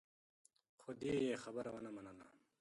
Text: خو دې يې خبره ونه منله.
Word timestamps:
خو 0.81 0.89
دې 1.01 1.13
يې 1.27 1.35
خبره 1.43 1.69
ونه 1.73 1.91
منله. 1.95 2.27